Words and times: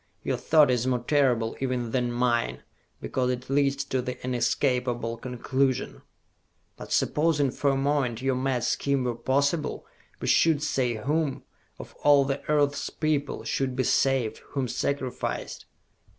Your 0.23 0.37
thought 0.37 0.71
is 0.71 0.87
more 0.87 1.03
terrible 1.07 1.55
even 1.59 1.91
than 1.91 2.11
mine, 2.11 2.63
because 2.99 3.29
it 3.29 3.51
leads 3.51 3.83
to 3.83 4.01
this 4.01 4.17
inescapable 4.23 5.17
conclusion!" 5.17 6.01
"But 6.75 6.91
supposing 6.91 7.51
for 7.51 7.69
a 7.69 7.75
moment 7.77 8.19
your 8.19 8.33
mad 8.33 8.63
scheme 8.63 9.03
were 9.03 9.13
possible, 9.13 9.85
who 10.19 10.25
should 10.25 10.63
say 10.63 10.95
whom, 10.95 11.43
of 11.77 11.93
all 12.01 12.25
the 12.25 12.41
earth's 12.49 12.89
people, 12.89 13.43
should 13.43 13.75
be 13.75 13.83
saved, 13.83 14.39
whom 14.53 14.67
sacrificed?" 14.67 15.67